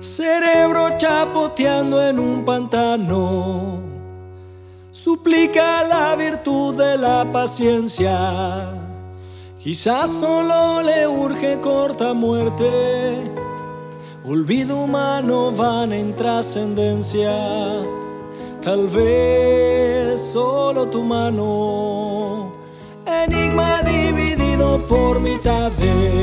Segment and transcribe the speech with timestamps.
[0.00, 3.80] Cerebro chapoteando en un pantano,
[4.90, 8.70] suplica la virtud de la paciencia.
[9.58, 13.30] Quizás solo le urge corta muerte,
[14.24, 17.36] olvido humano van en trascendencia.
[18.62, 22.52] Tal vez solo tu mano,
[23.04, 26.19] enigma dividido por mitades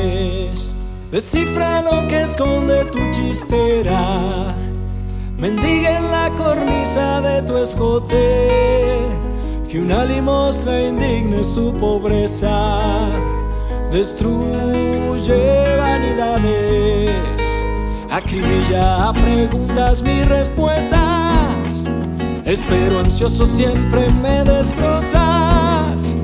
[1.10, 4.54] Descifra lo que esconde tu chistera.
[5.38, 8.48] Mendiga en la cornisa de tu escote.
[9.66, 13.10] Que una limosna indigne su pobreza.
[13.90, 17.42] Destruye vanidades.
[18.10, 21.86] Acribilla a preguntas mis respuestas.
[22.44, 26.16] Espero ansioso siempre me destrozas.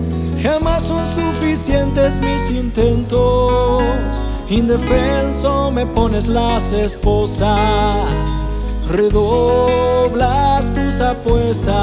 [0.43, 8.45] Jamás son suficientes mis intentos Indefenso me pones las esposas,
[8.89, 11.75] redoblas tus apuestas.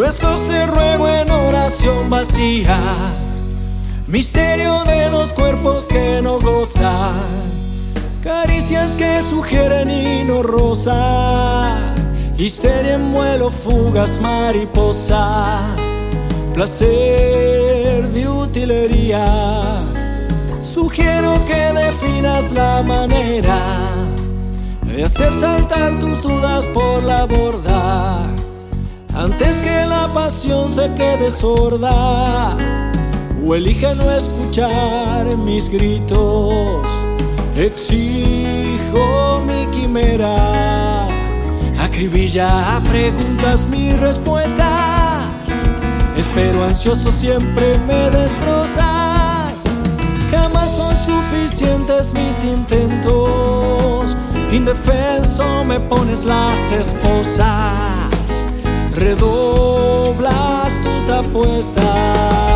[0.00, 2.78] Besos te ruego en oración vacía,
[4.06, 7.20] misterio de los cuerpos que no gozan,
[8.22, 11.94] caricias que sugieren y no rozan,
[12.38, 15.60] histeria en vuelo, fugas, mariposa,
[16.54, 19.26] placer de utilería.
[20.62, 23.58] Sugiero que definas la manera
[24.80, 28.30] de hacer saltar tus dudas por la borda.
[29.14, 32.56] Antes que pasión se quede sorda
[33.46, 36.86] o elija no escuchar mis gritos.
[37.56, 41.08] Exijo mi quimera,
[41.78, 45.68] acribilla a preguntas mis respuestas.
[46.16, 49.64] Espero ansioso siempre me destrozas.
[50.30, 54.16] Jamás son suficientes mis intentos.
[54.52, 57.99] Indefenso me pones las esposas
[59.00, 62.49] redoblas tus apuestas.